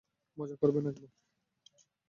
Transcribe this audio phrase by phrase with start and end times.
[0.37, 1.11] মজা করবে না একদম।